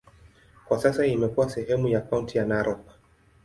Kwa 0.65 0.79
sasa 0.79 1.05
imekuwa 1.05 1.49
sehemu 1.49 1.87
ya 1.87 2.01
kaunti 2.01 2.37
ya 2.37 2.45
Narok. 2.45 2.89